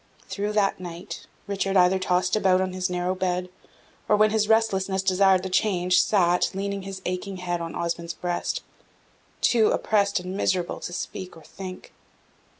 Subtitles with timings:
[0.27, 3.49] Through that night, Richard either tossed about on his narrow bed,
[4.09, 8.63] or, when his restlessness desired the change, sat, leaning his aching head on Osmond's breast,
[9.41, 11.93] too oppressed and miserable to speak or think.